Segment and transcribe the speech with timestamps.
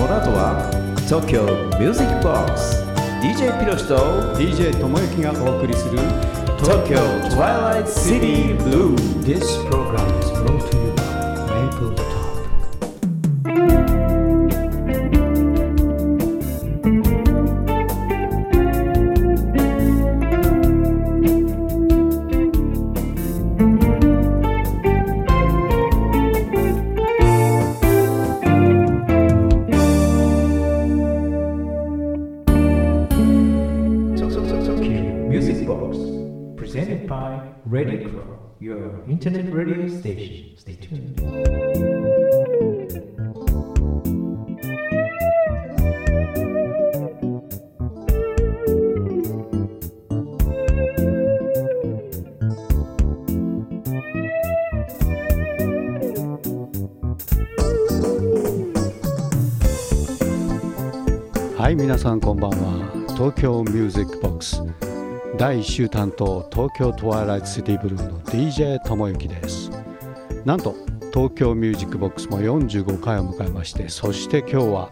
[0.00, 0.70] この後は
[1.10, 2.82] TOKYO Music Box
[3.20, 5.98] DJ ピロシと DJ ともゆきがお送りする
[6.56, 11.04] TOKYO Twilight City Blue This program is brought to you by
[11.68, 12.19] Maple
[61.70, 63.06] はい皆さんこんばんは。
[63.14, 64.60] 東京ミュージックボックス。
[65.38, 69.70] 第1週担当東京トワイライトシティブルーの DJ ともゆきです。
[70.44, 70.74] なんと
[71.14, 74.90] 東京ミュージックボックスも45回を迎えましてそして今日は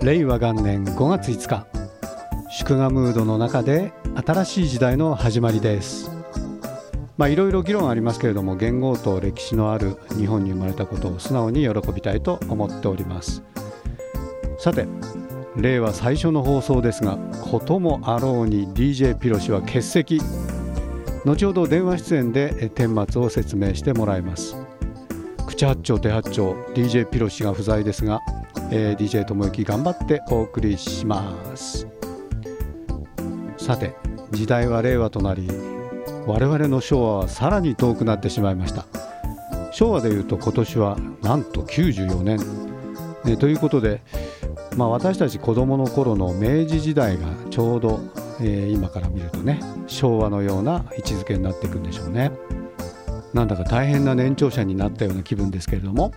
[0.00, 1.66] 令和元年5月5日。
[2.52, 3.92] 祝賀ムードの中で
[4.24, 6.08] 新しい時代の始まりです。
[7.18, 13.42] まあいろいろ議論ありますけれども元号と歴史のある日本に生まれたことを素直に喜びたいと思っております。
[14.60, 14.86] さて
[15.56, 20.20] 令和最初の放送ですがこともあろうに DJ ピロシは欠席。
[21.24, 24.56] 後ほど電話出演で顛末を説明してもらいます。
[25.46, 28.20] 口八丁手八丁 DJ ピロシが不在ですが、
[28.70, 31.86] えー DJ ともゆき頑張ってお送りします。
[33.58, 33.94] さて
[34.30, 35.48] 時代は令和となり
[36.26, 38.86] 我々の昭和はさらに遠くなってしまいました。
[39.70, 42.38] 昭和でいうと今年はなんと94年、
[43.24, 44.02] ねということで
[44.76, 48.00] まあ、私たち子どもの頃の明治時代がちょうど、
[48.40, 52.32] えー今から見るとね昭和のような位置づけになっていくんでしょうね。
[53.32, 56.12] なんだか大変な年長者になったような気分ですけれども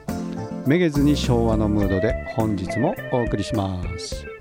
[0.65, 4.34] めげずに昭和のムードで本日もお送りします。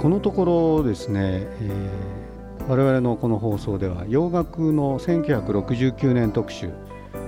[0.00, 2.20] このところですね、えー
[2.68, 6.68] 我々のこの放送では洋楽の1969年特集、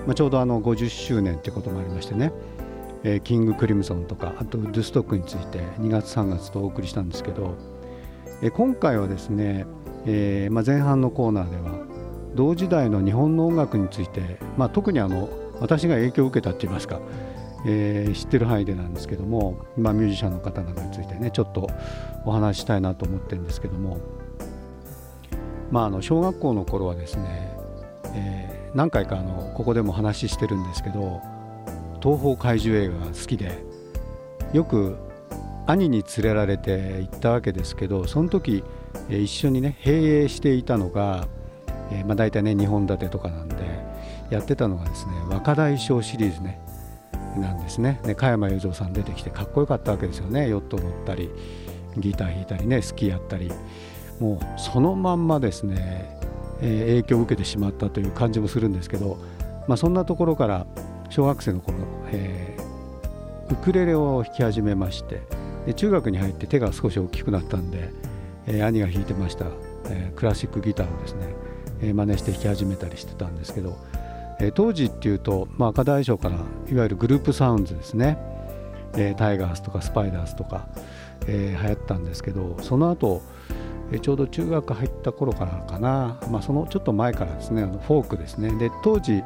[0.06, 2.33] まあ、ちょうどあの50周年ということもありましてね、
[3.03, 7.56] えーキング・クリムゾンとかあとドゥストックについて2月3月とお送りしたんですけど、
[8.41, 9.66] えー今回はですね、
[10.06, 11.84] えーまあ、前半のコーナーでは
[12.34, 15.28] 同時代の日本の音楽について、まあ、特にあの
[15.60, 17.00] 私が影響を受けたって言いますか、
[17.66, 21.68] えー知ってる範囲でなんですけども、まあ、ミュージシャンの方などについてねちょっと
[22.24, 23.98] お話ししたいなと思ってるんですけども、
[25.70, 27.56] まあ、あの小学校の頃はですね、
[28.14, 31.20] えー何回かあのここでも話してるんですけど
[32.02, 33.62] 東宝怪獣映画が好きで
[34.54, 34.96] よく
[35.66, 38.64] 兄に連れられて行ったわけですけどその時、
[39.10, 41.28] えー一緒にね併映していたのが、
[41.90, 43.56] えーまあ、大体ね2本立てとかなんで
[44.30, 46.61] やってたのがですね若大将シリーズね。
[47.37, 48.00] なんですね。
[48.04, 50.48] で加山雄三さん出てきてかっこよかったわけですよね。
[50.48, 51.31] ヨット乗ったり
[51.97, 53.50] ギター弾いたりねスキーやったり。
[54.20, 56.16] もうそのまんまですね、
[56.60, 59.19] えー影響を受けてしまったという感じもするんですけど、
[59.66, 60.66] まあ、そんなところから
[61.10, 61.78] 小学生の頃、
[62.12, 65.22] えーウクレレを弾き始めまして
[65.66, 67.91] で中学に入って手が少し大きくなったんで、
[68.47, 69.47] えー兄が弾いてました、
[69.91, 71.34] えクラシックギターをですね、
[71.81, 73.76] えー真似して弾き始めたりしてたんですけど、
[74.42, 78.19] え当時っていうと、まあ、赤大将からいわゆるグループサウンズですね、
[78.97, 80.66] えタイガースとかスパイダースとか、
[81.26, 83.22] えー流行ったんですけどその後
[83.92, 88.53] えちょうど中学入った頃からかな、まあ、そのちょっと前からですねあのフォークですね。
[88.58, 89.22] で当時、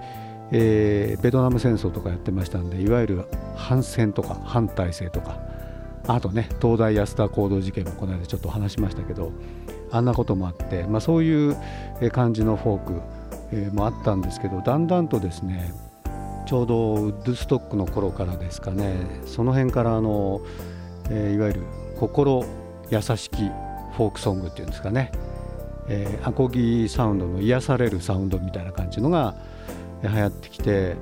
[0.53, 5.41] えーベトナム戦争とかやってましたんでいわゆる反戦とか反体制とか。
[6.09, 9.33] あとね東大安田行動事件もこの間ちょっと話しましたけど
[9.91, 11.57] あんなこともあって、まあ、そういう
[12.13, 13.01] 感じのフォーク、
[13.53, 15.73] えーもあったんですけどだんだんとですね
[16.47, 18.97] ちょうどウッドストックの頃からですかね
[19.27, 20.41] その辺からあの、
[21.11, 21.63] えーいわゆる
[21.99, 22.45] 心
[22.91, 23.45] 優しき
[23.97, 25.11] フォークソングっていうんですかね、
[25.89, 29.35] えーアコギサウンドの癒されるサウンドみたいな感じのが
[30.03, 30.97] えー流行ってきて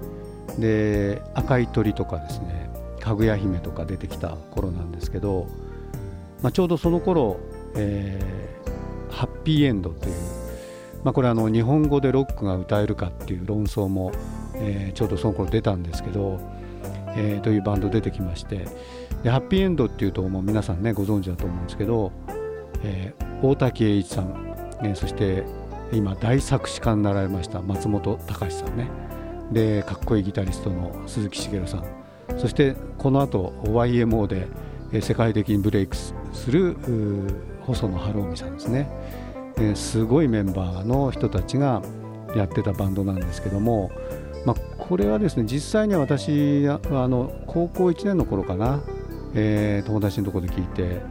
[0.58, 2.70] で赤い鳥とかですね
[3.00, 5.46] かぐや姫とか出てきた頃なんですけど、
[6.42, 7.38] まあ、ちょうどその頃、
[7.76, 8.54] えー
[9.14, 10.14] ハッピーエンドという、
[11.04, 14.10] まあ、これあの日本語でロックが歌えるかっていう論争も、
[14.54, 16.40] えーちょうどその頃出たんですけど、
[17.16, 18.66] えー、というバンド出てきまして
[19.22, 22.12] でハッピーエンドっていうともう皆さんねご存知だと思うんですけど、
[22.82, 25.44] えー、大滝栄一さん、えー、そして
[25.92, 28.88] 今大作詞家になられました松本隆さんね。
[29.52, 31.84] でかっこいいギタリストの鈴木茂さん。
[32.38, 34.48] そしてこの後 YMO で
[35.02, 36.14] 世界的にブレイクす
[36.50, 36.76] る
[37.62, 38.88] 細野晴臣さんですね、
[39.58, 41.82] えすごいメンバーの人たちが
[42.34, 43.90] やってたバンドなんですけども、
[44.44, 46.78] まあ、これはですね実際には私あ
[47.08, 48.82] の高校1年の頃かな、
[49.34, 51.02] えー、友達のところで聞いて、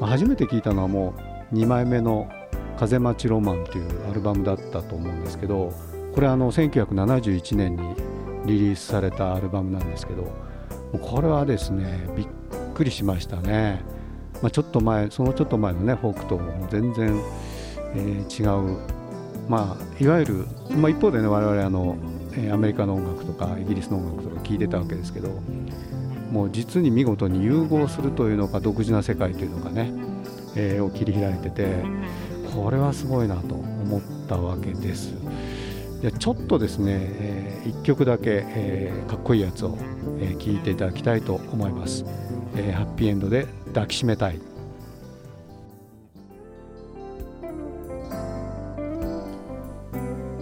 [0.00, 1.14] まあ、初めて聞いたのはも
[1.52, 2.28] う2枚目の
[2.78, 5.72] 「風待ちロマン」というアルバムだったと思うんですけど
[6.14, 7.94] これはあの1971年に
[8.46, 10.30] リリースされたアルバムなんですけど
[11.00, 12.26] これはですねびっ
[12.74, 13.82] くりしましたね、
[14.42, 17.20] まあ、ちょっと前そのちょっと前のねフォークとも全然、
[17.96, 18.78] えー、違う。
[19.48, 20.46] まあいわゆる、
[20.76, 21.96] まあ、一方でね我々あの
[22.52, 25.30] アメリカの音楽とかイギリスの音楽とか聴いてたわけですけど
[26.30, 29.90] もう実に見事に融合するというのか独自な世界というのがね、
[30.54, 31.82] えー、を切り開いてて
[32.54, 35.14] これはすごいなと思ったわけです。
[36.02, 39.78] でちょっとですね、えー、1曲だけ、えー、かっこいいやつを聴、
[40.20, 42.04] えー、いていただきたいと思います、
[42.54, 44.55] えー、ハッピーエンドで抱きしめたい。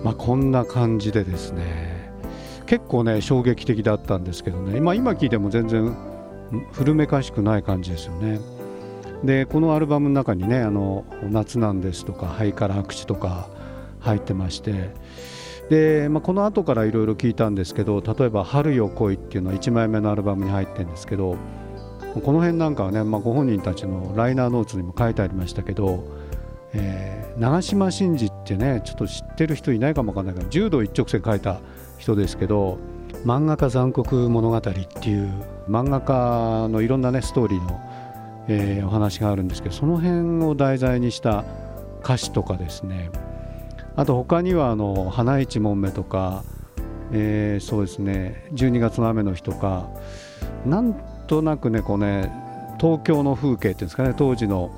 [0.04, 2.12] まあこんな感じでですね
[2.66, 5.96] 結構ね衝撃的だったんですけどね、まあ、今聞いても全然
[6.72, 8.38] 古めかしくない感じですよね。
[9.24, 13.48] でこのアルバムの中にね「あの夏なんです」とか「ハイカラ白地」とか
[13.98, 14.90] 入ってまして。
[15.70, 21.36] で、まあ、この後からいろいろ聞いたんですけど例えば「春よ来い」っていうのは1枚目のアルバムに入ってるんですけど
[22.22, 26.04] この辺なんかはね、まあ、ご本人たちのライナーノーツにも書いてありましたけど、
[26.74, 31.60] えー、長嶋真司ってねちょっと知ってる人いないかもわかんないけど柔道一直線書いた
[31.98, 32.78] 人ですけど
[33.24, 34.70] 「漫画家残酷物語」って
[35.08, 35.30] いう
[35.68, 37.80] 漫画家のいろんなねストーリーの、
[38.48, 41.44] えー、お話があるんですけどその辺を題材にした
[42.02, 43.10] 歌詞とかですね。
[43.96, 46.42] あと他にはあの花一門目とか、
[47.12, 49.88] えー、そうですね12月の雨の日とか
[50.66, 50.94] なん
[51.28, 52.32] となくねこうね
[52.80, 54.70] 東京の風景っていうんですかね当時の、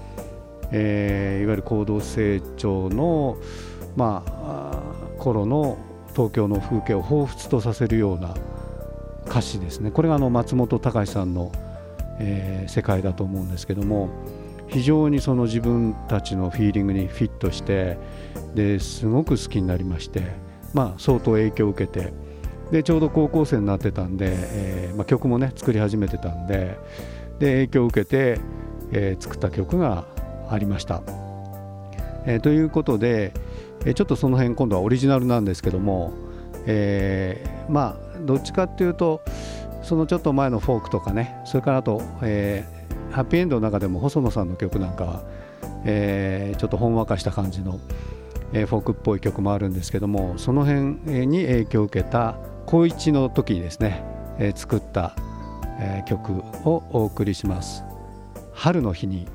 [0.72, 3.36] えー、いわゆる高度成長の
[3.96, 4.82] まあ
[5.18, 5.78] 頃の
[6.12, 8.34] 東京の風景を彷彿とさせるような
[9.26, 9.90] 歌詞ですね。
[9.90, 11.52] これがあの松本隆さんの、
[12.18, 14.08] えー、世界だと思うんですけども
[14.68, 17.98] 非常にその自分たちのフィーリングにフィットして
[18.54, 20.22] ですごく好きになりまして、
[20.74, 22.12] まあ、相当影響を受けて
[22.70, 26.78] でちょうど高校生になってたんで、えーまあ、曲もね作り始めてたんで
[27.38, 28.40] で影響を受けて、
[28.92, 30.06] えー、作った曲が
[30.48, 31.02] ありました。
[32.26, 33.32] えー、ということで、
[33.84, 36.12] え、ちょっとその辺今度はオリジナルなんですけども、
[36.66, 39.22] えー、まあどっちかっていうと
[39.82, 45.22] そのちょっと前のフォークとかねそれからあと、えー、ハッピーエンドの中でも細野さんの曲なんかは、
[45.84, 47.78] えー、ちょっとほんわかした感じの、
[48.52, 54.02] えー、フォークっぽい曲もあるんですけどもその辺に影響を受けた高1の時にですね、
[54.38, 55.14] えー、作った、
[55.78, 56.32] えー、曲
[56.68, 57.84] をお送りします。
[58.52, 59.28] 春の日に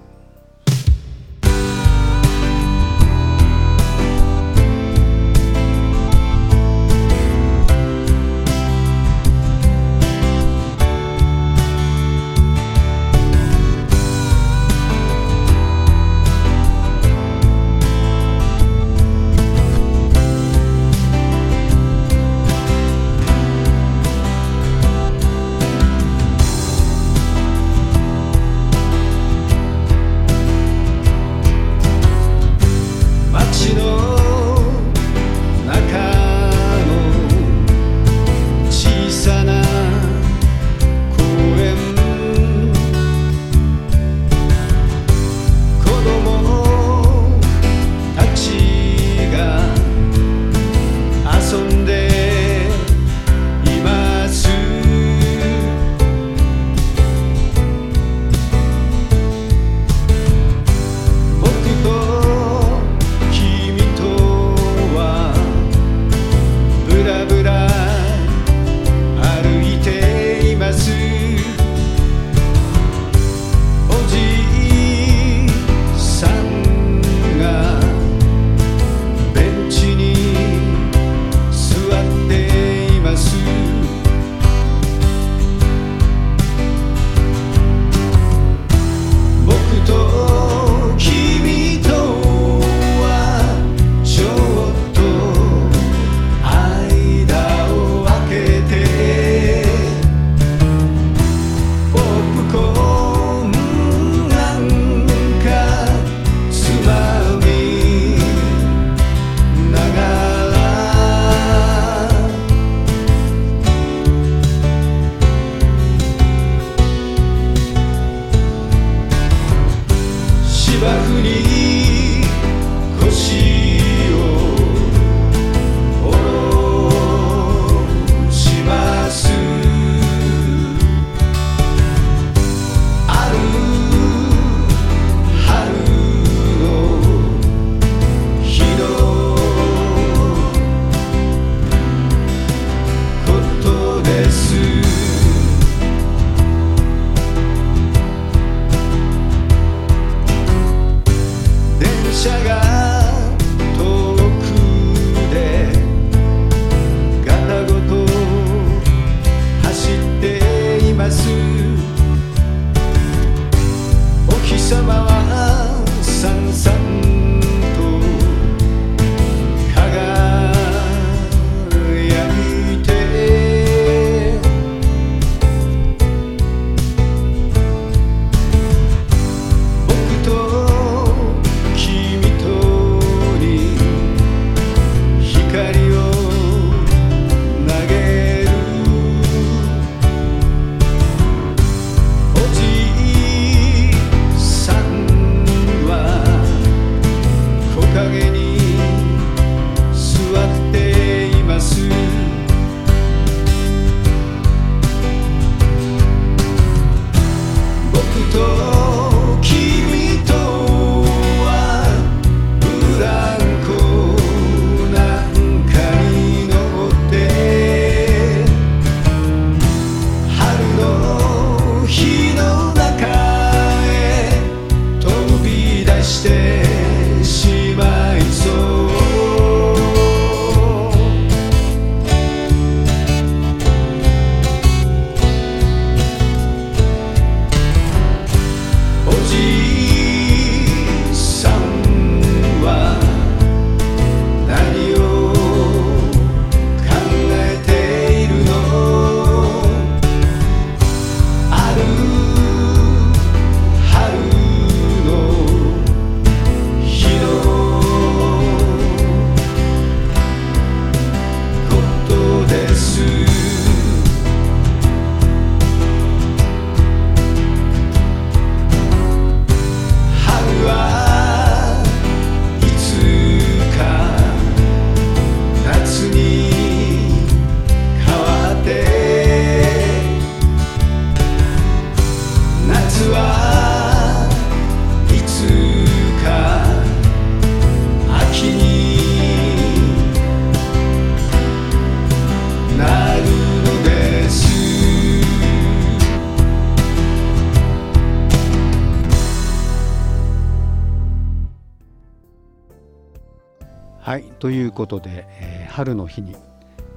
[304.41, 306.35] ということで、えー春の日に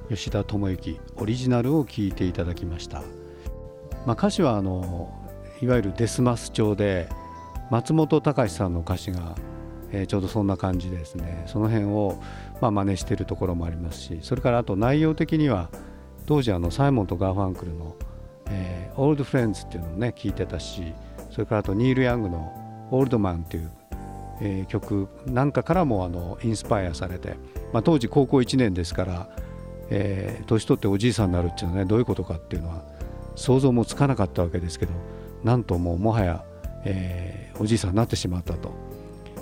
[0.09, 3.03] 吉田智之オリジナルを聴いていただきました、
[4.05, 5.13] まあ、歌詞はあの
[5.61, 7.07] いわゆるですます調で
[7.71, 9.35] 松本隆さんの歌詞が、
[9.91, 12.21] えーちょうどそんな感じですねその辺を、
[12.59, 15.69] まあ、真似してるところもありますしそれからあと内容的には
[16.25, 17.95] 当時あのサイモンとガーファンクルの
[18.49, 20.93] 「え、オールド・フレンズ」っていうのをね聞いてたし
[21.31, 22.51] それからあとニール・ヤングの
[22.91, 23.71] 「オールドマン」っていう
[24.41, 27.35] えー曲なんかからもあのインスパイアされて、
[27.73, 29.29] まあ、当時高校1年ですから、
[29.89, 32.83] えー年取っておじいさんになるっていうのはねどういうことかっていうのは
[33.35, 34.93] 想像もつかなかったわけですけど
[35.43, 36.43] なんともうもはや、
[36.85, 38.73] えーおじいさんになってしまったと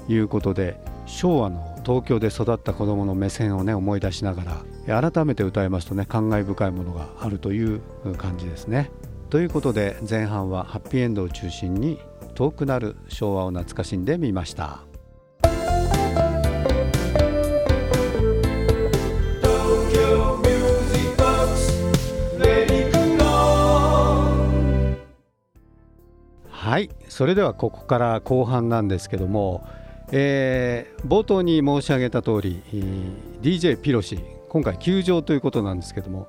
[0.08, 7.82] いうことで昭和の東京で育った子どもの目線をね思い出しながら改めて歌いますとね感慨深いものがあるという
[8.18, 8.92] 感じですね。
[9.30, 12.00] ということで前半はハッピーエンドを中心に
[12.34, 14.84] 遠くなる昭和を懐かしんでみました。
[26.50, 29.68] はいそれではここから後半なんですけども、
[30.12, 32.64] えー冒頭に申し上げた通り、
[33.42, 36.28] DJ ピロシ今回休場ということなんですけども、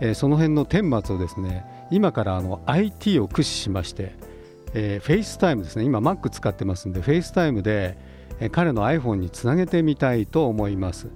[0.00, 4.16] えーその辺の顛末をですね今からあの IT を駆使しまして、
[4.78, 5.84] えー、 FaceTime ですね。
[5.86, 7.96] 今 Mac 使ってますんで FaceTime で、
[8.40, 11.08] えー彼の iPhone につなげてみたいと思います、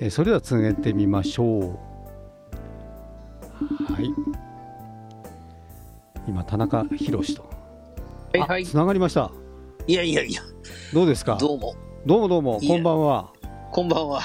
[0.00, 1.62] えーそれではつなげてみましょう。
[3.92, 4.10] はい。
[6.26, 7.42] 今田中宏と。
[7.42, 7.48] は
[8.34, 8.66] いはい。
[8.66, 9.30] つながりました。
[9.86, 10.42] いやいやいや、
[10.92, 11.36] どうですか？
[11.36, 12.60] どうも、どうもどうも。
[12.60, 13.32] こんばんは。
[13.70, 14.20] こんばんは。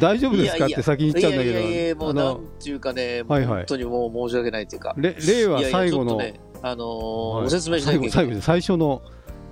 [0.00, 0.64] 大丈夫ですか？
[0.64, 1.58] って先に言っちゃうんだけど。
[1.58, 3.58] いやいやいや、もうなんていうかね、はいはい。
[3.58, 4.94] 本当にもう申し訳ないというか。
[4.96, 8.10] れ令和最後のね、あのーはいご説明しなきゃいけない。
[8.10, 9.02] 最後で最初の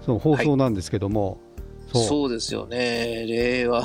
[0.04, 1.38] その放送なんですけども、
[1.92, 3.26] そうそうですよね。
[3.26, 3.84] 令和、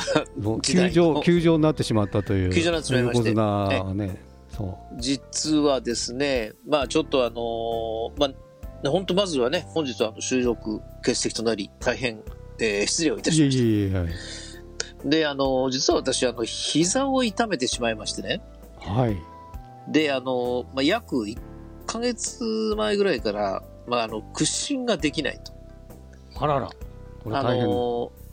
[0.62, 8.28] 休場休場になってしまったという休場になってしまいましてねそ実はですね、まあちょっとあのーま
[8.86, 12.20] あ、本当まずはね、本日はあの収録欠席となり、大変、
[12.60, 14.10] えー失礼をいたしましいえいえはい、
[15.04, 15.10] た。
[15.10, 18.42] で、あのー実は私、あの、膝を痛めてしまいましてね。
[18.80, 19.18] はい、
[19.92, 21.38] で、あのーまあ、約1
[21.86, 22.44] ヶ月
[22.78, 25.54] 前ぐらいから、まあ、あの、屈伸ができないと。
[26.40, 26.70] あらら
[27.24, 28.24] これあ大変、のー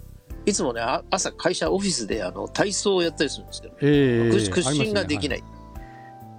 [0.46, 5.44] いつもね、あ朝会社、オフィスであの体操をやったりするんですけど、ええ屈屈伸ができい、ない。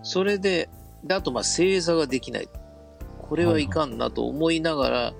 [0.01, 0.69] それで、
[1.03, 2.49] であと、まあ、正座ができない。
[3.19, 5.13] これはいかんなと思いながら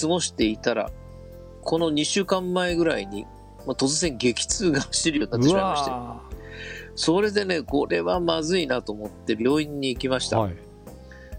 [0.00, 0.90] 過ごしていたら、
[1.62, 3.24] この2週間前ぐらいに、
[3.66, 6.22] まあ、突然激痛が走るようになってうしまいまして、わ
[6.96, 10.38] それでね、これはまずいなと思って病院に行きました。
[10.38, 10.56] ーはい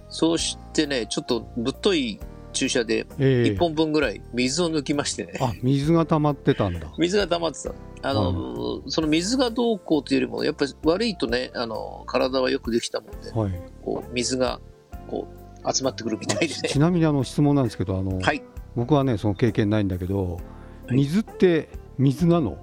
[0.09, 2.19] そうしてね、ちょっとぶっとい
[2.53, 5.33] 注射でええ1本分ぐらい水を抜きましてね。
[5.41, 7.73] あ水が溜まってたんだ水が溜まってた。
[8.09, 14.61] あの、その水がどうこうというよりも、やっぱり悪いとね、あの、体はよくできたもんで、はいこう、水が、
[15.07, 15.27] こ
[15.63, 16.69] う、集まってくるみたいでね。
[16.69, 18.43] ちなみにあの質問なんですけどあの、はい。
[18.75, 20.43] 僕はねその経験ないんだけど、はい
[20.91, 22.59] 水って水なの？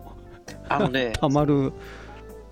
[0.68, 1.72] あのね、 溜まる、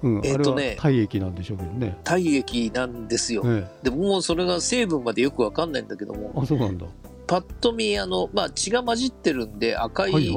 [0.02, 1.99] うん、えっとね体液なんでしょうけどね。
[2.04, 3.42] 体液なんですよ。
[3.45, 6.87] えでももうそれが成分までよくわかんないんだけども、えあそうなんだ。
[7.26, 10.37] パッと見、あの、まあ、血が混じってるんで赤い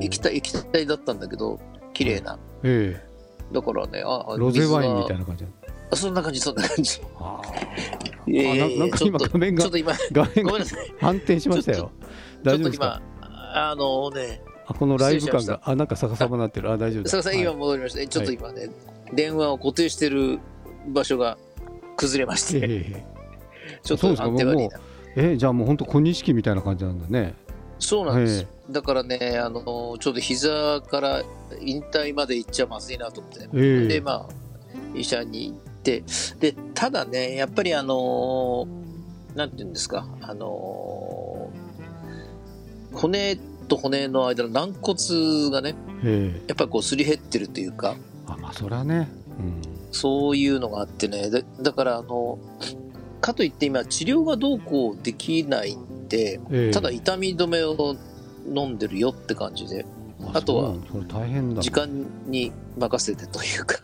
[0.00, 1.60] 液体、液体だったんだけど、
[1.92, 2.38] 綺麗な。
[2.62, 2.98] え
[3.52, 5.20] だからね、あ、えロゼワインみたいな。
[5.20, 5.44] な感じ。
[5.90, 6.98] あそんな感じ、そんな感じ。
[7.18, 7.42] あ
[8.26, 10.94] いやいやいやあななんかちょっと今画面がちょっと今、ー画面がごめんなさい。
[10.98, 11.90] 反転しましたよ。
[12.42, 16.70] ちょっと今、あのね、あこのライブ感があなんか逆さまになってる。
[16.70, 17.56] あ大丈夫です今はい。
[17.56, 18.06] 戻りました。
[18.06, 18.70] ちょっと今ね、
[19.12, 20.38] 電話を固定してる
[20.88, 21.36] 場所が
[21.96, 23.04] 崩れまして、ええ。
[23.82, 24.30] ちょっとそうですか？
[24.30, 24.80] も安定悪いな。
[25.16, 27.34] えじゃあもう本当小錦みたいな感じなんだね。
[27.78, 28.46] そうなんです。
[28.70, 28.72] え。
[28.72, 29.62] だからね、あの、
[29.98, 31.22] ちょっと膝から
[31.60, 33.40] 引退まで行っちゃまずいなと思って。
[33.54, 33.88] ええ。
[33.88, 36.04] で、まあ、医者に行って、
[36.38, 43.36] で、ただね、やっぱりあのーなんて言うんですか、あのー骨
[43.72, 46.42] と骨の間の軟骨がね、ええ。
[46.48, 49.08] やっぱりこうすり減ってるというか、あまあそれはね
[49.92, 52.38] そういうのがあってね、だだからあの、
[53.20, 56.38] かといって今治療がどうこうできないんで、
[56.72, 57.96] ただ痛み止めを
[58.46, 59.86] 飲んでるよって感じで、
[60.34, 60.74] あとは
[61.60, 61.88] 時間
[62.26, 63.78] に任せてというか、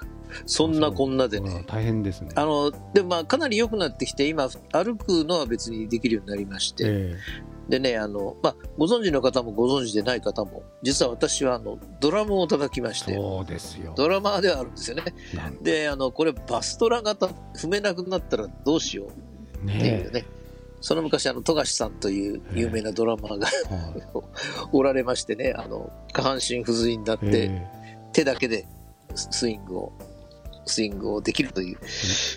[0.45, 1.65] そんなこんなでね。
[1.67, 2.31] 大変ですね。
[2.35, 7.17] あの、でもまあかなり良くなってきて、今歩くのは別にできるようになりまして、え
[7.69, 13.93] でね、あの、まあご存知の方もご存知でない方も、実は私はあの、ドラムを叩きまして、えそうですよ。
[13.97, 15.05] ドラマーではあるんですよね。
[15.63, 19.65] で、あの、これバストラがた踏めなくなったらどうしよう。
[19.65, 20.21] っていうね。
[20.21, 20.25] ね。
[20.81, 23.49] その昔、あの、富樫さんという有名なドラマーが
[24.73, 27.67] おられましてね、あの、下半身不随になって、え
[28.13, 28.67] 手だけで
[29.15, 29.93] ススイングを、
[30.65, 31.79] スイングをできるという。
[31.83, 31.87] え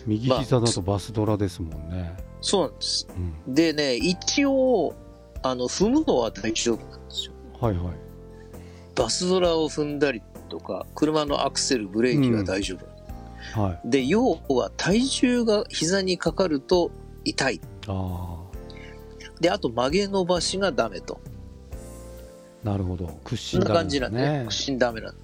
[0.07, 3.07] 右膝だとバスドラですもんね、そうなんです。
[3.47, 4.95] うん、でね、一応、
[5.43, 7.33] あの、踏むのは大丈夫なんですよ。
[7.59, 8.11] はいはい
[8.93, 12.85] バスドラを踏んだりとか、車のアクセル、ブレーキは大丈夫。
[13.59, 16.91] はいで、要は体重が膝にかかると
[17.23, 17.61] 痛い。
[17.87, 18.37] あ
[19.39, 21.19] で、あと曲げ伸ばしがダメと。
[22.63, 24.39] あなるほど屈伸そんな感じなんでね。
[24.39, 25.15] ね屈伸ダメなん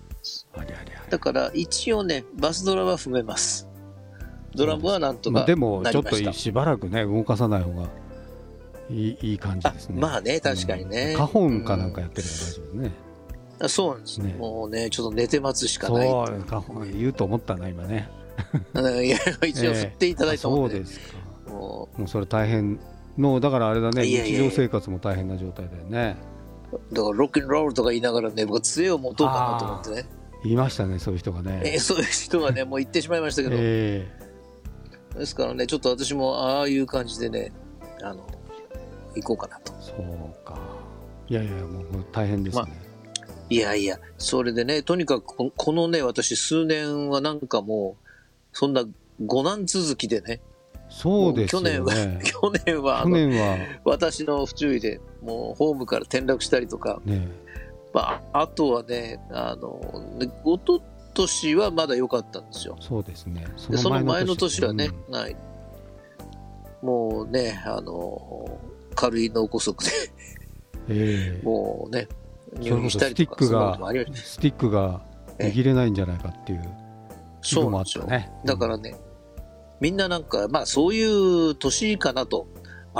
[0.56, 3.67] ありゃりゃだから一応ね、バスドラは踏めます。
[4.56, 6.03] ドラムはなんとかまあ、でもちょっ。
[6.03, 7.88] としばらくね動かさない方が
[8.89, 10.00] いいいい感じあですね。
[10.00, 11.12] まあね、確かにね。
[11.12, 12.91] うん、花本かなんかやってれば大丈夫ね、
[13.60, 14.36] あそうなんです、ね。
[14.38, 16.10] もうね、ちょっと寝て待つしかそうない。
[16.47, 18.10] 花本言うと思ったな今ね。
[18.73, 21.17] うんいや、一応振っていただいたあもんで、そうですか。
[21.52, 22.80] ももうそれ大変
[23.17, 24.50] のだからあれだねいやいやいや。
[24.50, 26.17] 日常生活も大変な状態だよね。
[26.71, 30.17] うだからロックンロールとか言いながらね、僕杖を持とうかなと思ってね。
[30.43, 31.62] 言いましたねそういう人がね。
[31.65, 34.08] えーそういう人がね、 もう言ってしまいましたけど、え。
[35.17, 37.52] ですからね、ちょっと私もああいう感じでね、
[38.04, 38.28] あの、
[39.21, 39.73] 行こうかなと。
[39.80, 40.60] えそうか。
[41.30, 42.63] いやいやもう大変ですね、
[43.49, 48.08] いやいや、それでね、とにかくここのね、私数年はなんかもう、
[48.53, 48.84] そんな
[49.21, 50.41] 5難続きでね、
[50.89, 51.71] そうですよね。
[51.71, 53.58] 去年は、 去年はあ去の年は。
[53.84, 57.27] 私の不注意で、もうホームから転落したりとか、ね。
[57.93, 59.80] まあ、あとはね、あの、
[60.17, 60.82] ねおと
[61.13, 62.77] としはまだ良かったんですよ。
[62.80, 63.45] そうですね。
[63.58, 65.13] その前の年はね、うん。
[65.13, 65.36] ない。
[66.82, 68.60] もうね、あの、
[68.96, 69.74] 軽い脳梗塞
[70.88, 71.46] で、ええ。
[71.46, 72.08] もうね、
[72.62, 73.78] それこそスティックが
[74.13, 75.02] スティックが
[75.38, 76.62] 握れないんじゃないかっていう
[77.42, 78.04] 危惧もあそうなんですよ。
[78.04, 78.32] ったね。
[78.46, 78.96] だからね、
[79.80, 81.04] みんななんか、まあそうい
[81.52, 82.48] う年かなと。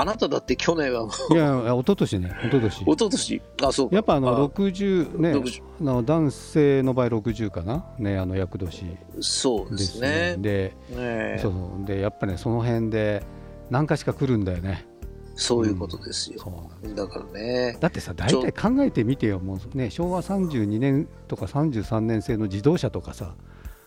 [0.00, 2.82] あなただって去年はもういやいや一昨年ね一昨年。
[2.82, 3.42] 一昨年？
[3.62, 3.96] あそうか。
[3.96, 7.84] やっぱあのあ60ね60あの男性の場合60かな？
[7.98, 8.96] ねあの厄年。
[9.18, 11.84] そうでですすねねでそう。
[11.84, 13.24] でやっぱねその辺で
[13.70, 14.86] 何かしか来るんだよね。
[15.34, 16.94] そういうことですよ、そうなん。
[16.96, 17.76] だからね。
[17.78, 23.34] だってさ大体考えてみてよもうね昭和32年とか33年製の自動車とかさ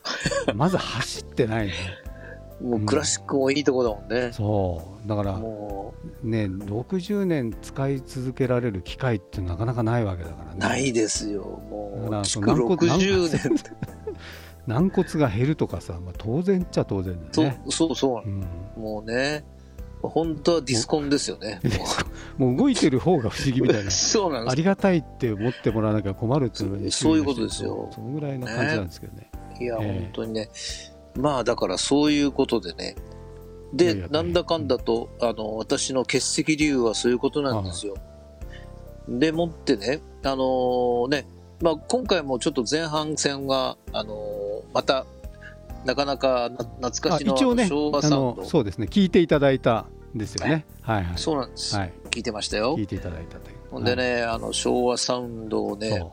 [0.56, 1.67] まず走ってない
[2.62, 5.08] のもうクラシックもいいとこだもんね、そう。
[5.10, 10.52] だからもね60年使い続けられる機械ってなかなかないわけだからね。
[10.56, 11.41] うないですよ。
[11.70, 13.56] もう築その軟骨60年。
[14.67, 17.62] 軟骨が減るとかさ、まあ、当然っちゃ当然だそよね。
[17.65, 18.46] うそうそううん。
[18.78, 19.44] もうね
[20.02, 21.60] 本当はディスコンですよね。
[22.38, 23.90] もう動いてる方が不思議みたいな。
[23.92, 24.54] そうなんです。
[24.54, 27.90] ありがたいって思ってもらわなきゃ困るっていうそういうことですよ。
[27.94, 29.30] そのぐらいの感じなんですけどね。
[29.60, 30.00] いや、ええ。
[30.02, 30.50] 本当にね。
[31.16, 32.96] まあだからそういうことでね。
[33.74, 37.96] でなんだかんだとあの私の欠席理由はそういうことなんですよ。
[39.08, 41.26] でもってねあのね。
[41.62, 44.16] まあ今回もちょっと前半戦があの
[44.74, 45.06] また
[45.86, 48.41] なかなかな懐かあしの一応ねあ昭和サウンド。
[48.41, 48.88] のそうですね。
[48.89, 50.65] 聞いていただいたんですよね。
[50.82, 51.04] はい。
[51.04, 51.94] はいそうなんです、はい。
[52.10, 52.78] 聞いてましたよ。
[52.78, 53.58] 聞いていただいたという。
[53.72, 56.04] ほんでね、あの昭和サウンドをね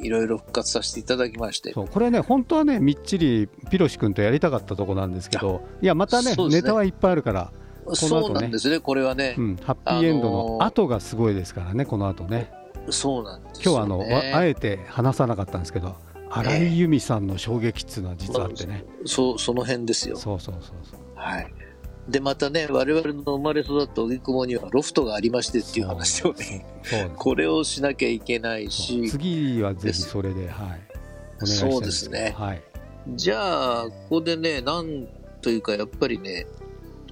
[0.00, 1.72] いろいろ復活させていただきまして。
[1.72, 1.88] そう。
[1.88, 6.48] これね本当はねみっちりピロシ君とやりたかったとこなんですけどいやまたねね。
[6.48, 7.52] ネタはいっぱいあるから、
[7.86, 7.96] 後ね。
[7.96, 9.36] そうなんですねこれはね。
[9.38, 12.50] う、ん、ハッピーエンドのあのー後がすごいですからねこの後ね。
[12.90, 15.96] そうなんですよ、今日はあの、あえて話さなかったんですけど
[16.36, 20.16] 荒井由実さんの衝撃っつうのは実はあってね、そうその辺ですよ。
[20.16, 21.00] そうそうそうそう。
[21.14, 21.54] はい。
[22.08, 26.66] で、またね、我々の生まれ育った荻窪にはロフトがありましてっていう話をね、
[27.16, 30.80] これをしなきゃいけないし、次はぜひそれではい。
[31.42, 32.34] お願いしたいそうですね。
[32.36, 32.62] はい。
[33.14, 35.06] じゃあ、ここでね、なん
[35.40, 36.46] というか、やっぱりね、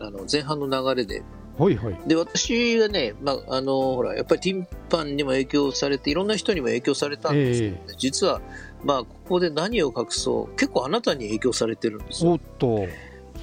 [0.01, 1.23] あの前半の流れで、
[1.57, 1.97] ほいほい。
[2.07, 7.83] で、私はね、まあ、あの、ほら、やっぱりティンパンにも影響されて、いろんな人にも影響されたんですけど、ね。
[7.99, 8.41] 実は、
[8.85, 12.39] まあ、ここで何を隠そう、結構あなたに影響されてるんですよ。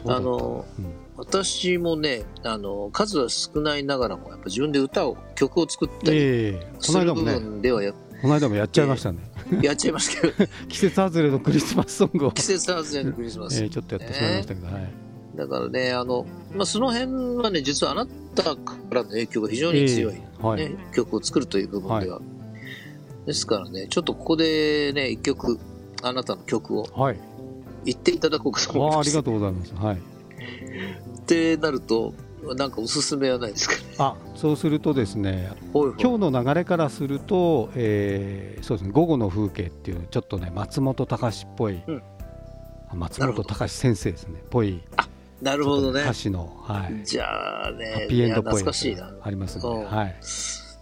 [0.06, 0.86] あのうん。
[1.18, 9.20] 私もね、あの、数は少ないながらも、やっぱ自分で歌を、曲を作ったりする部分ではや,、この間もやっちゃいましたね、
[9.62, 12.32] やっちゃいましたけど、 季節外れのクリスマスソングを。
[12.32, 13.62] 季節外れのクリスマス。
[13.62, 14.94] えーちょっとやってしまいましたけど、はい。
[15.36, 18.58] だからね、あの、まあ、その辺はね、実はあなたか
[18.90, 20.42] らの影響が非常に強い、ねえ。
[20.42, 20.76] ーはい。
[20.94, 22.22] 曲を作るという部分では。
[23.26, 25.60] ですからね、ちょっとここでね、一曲、
[26.02, 27.20] あなたの曲をはい。
[27.86, 28.96] 言っていただこうかと思います。
[28.96, 29.74] ああありがとうございます。
[29.76, 29.98] はい。
[29.98, 32.14] ってなると、
[32.56, 33.82] なんかおすすめはないですかね。
[33.98, 36.02] あそうするとですねほいほい。
[36.02, 42.04] 今日の流れからすると、えーそうですね午後の風景っていうちょっとね松本隆っぽい、うん。
[42.90, 44.82] あ松本隆先生ですねぽい
[45.42, 46.02] なるほどね。
[46.02, 49.14] 歌詞の、はい、じゃあねハッ、ピーエンドっぽいいや懐かしいな。
[49.22, 49.86] ありますんで、うん。
[49.86, 50.16] はい、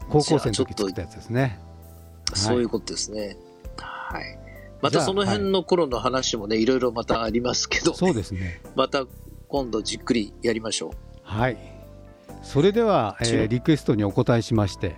[0.10, 1.60] 高校生の時作ったやつですね
[2.34, 3.38] そういうことですね。
[3.78, 4.40] はい。
[4.82, 9.06] またその辺の頃の話もね、いろいろまたありますけど、そうですねまた
[9.48, 10.98] 今度じっくりやりましょう。
[11.24, 11.58] はい
[12.44, 14.96] それでは、えーリクエストにお答えしまして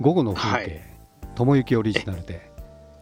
[0.00, 0.96] 午後の風景、はい
[1.36, 2.50] 友幸オリジナルで、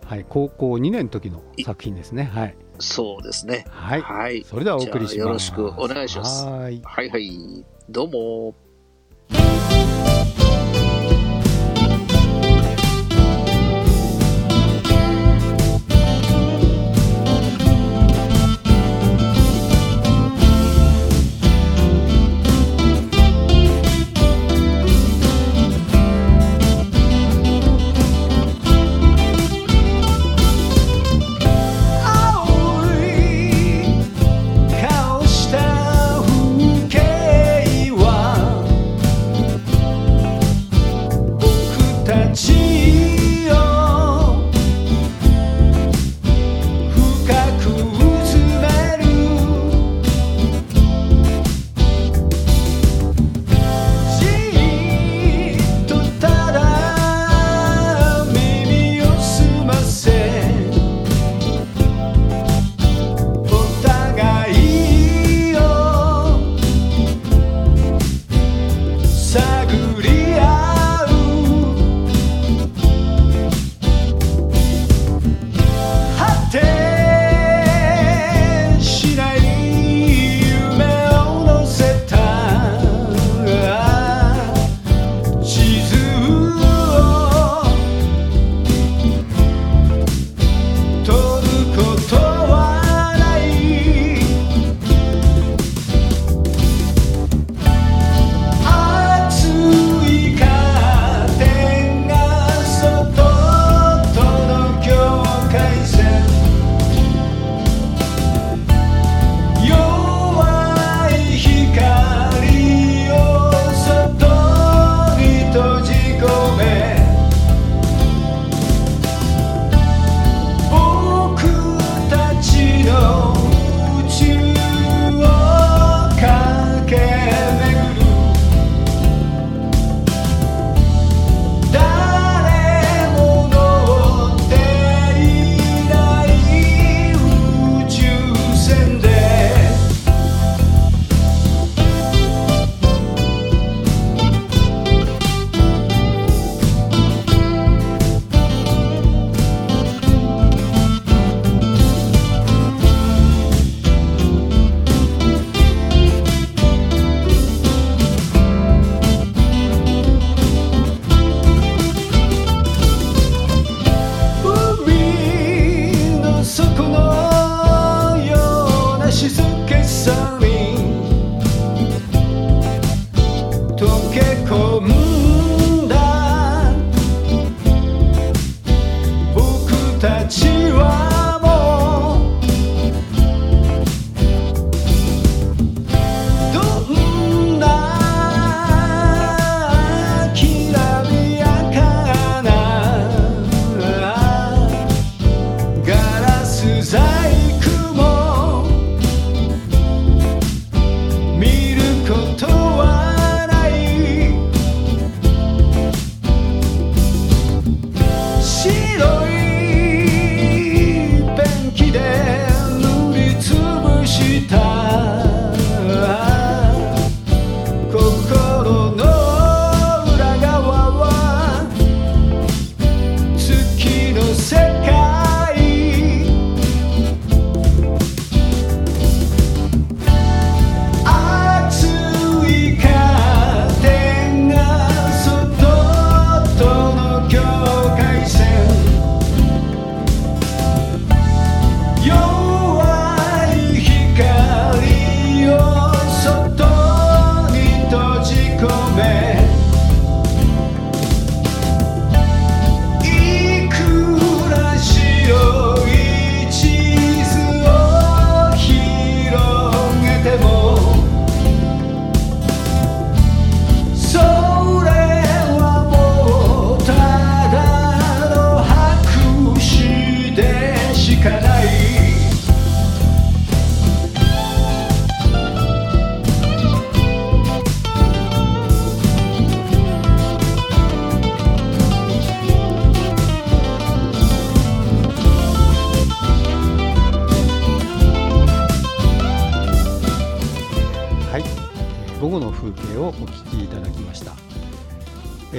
[0.06, 3.64] はい、高校2年の時の作品ですねはい、そうですね。
[3.70, 4.42] はいはい。
[4.42, 7.64] それではお送りしますよろしくお願いしますはいはいはい。
[7.88, 8.54] どうも。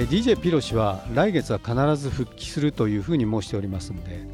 [0.08, 4.24] DJ ピロシは来月は必ず復帰するというふうに申しておりますので、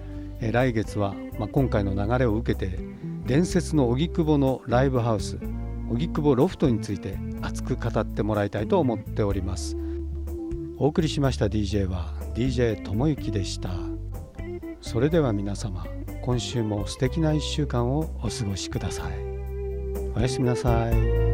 [0.40, 2.78] え来月は、ま、今回の流れを受けて
[3.24, 5.38] 伝説の荻窪のライブハウス
[5.90, 9.76] 荻窪ロフトについて熱く語ってもらいたいと思っております。
[10.76, 13.70] お送りしました DJ は DJ ともゆきでした。
[14.82, 15.86] それでは皆様
[16.22, 19.12] 今週も素敵な1週間をお過ごしください。
[20.14, 21.31] おやすみなさい。